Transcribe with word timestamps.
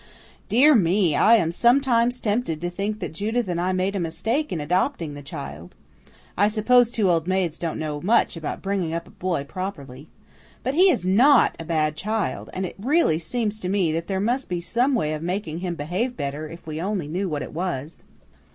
Dear 0.49 0.73
me, 0.73 1.15
I 1.15 1.35
am 1.35 1.51
sometimes 1.51 2.19
tempted 2.19 2.59
to 2.59 2.71
think 2.71 2.99
that 3.01 3.13
Judith 3.13 3.47
and 3.47 3.61
I 3.61 3.71
made 3.71 3.95
a 3.95 3.99
mistake 3.99 4.51
in 4.51 4.59
adopting 4.59 5.13
the 5.13 5.21
child. 5.21 5.75
I 6.35 6.47
suppose 6.47 6.89
two 6.89 7.07
old 7.07 7.27
maids 7.27 7.59
don't 7.59 7.77
know 7.77 8.01
much 8.01 8.35
about 8.35 8.63
bringing 8.63 8.95
up 8.95 9.07
a 9.07 9.11
boy 9.11 9.43
properly. 9.43 10.09
But 10.63 10.73
he 10.73 10.89
is 10.89 11.05
NOT 11.05 11.55
a 11.59 11.65
bad 11.65 11.95
child, 11.95 12.49
and 12.51 12.65
it 12.65 12.73
really 12.79 13.19
seems 13.19 13.59
to 13.59 13.69
me 13.69 13.91
that 13.91 14.07
there 14.07 14.19
must 14.19 14.49
be 14.49 14.59
some 14.59 14.95
way 14.95 15.13
of 15.13 15.21
making 15.21 15.59
him 15.59 15.75
behave 15.75 16.17
better 16.17 16.49
if 16.49 16.65
we 16.65 16.81
only 16.81 17.07
knew 17.07 17.29
what 17.29 17.43
it 17.43 17.53
was." 17.53 18.03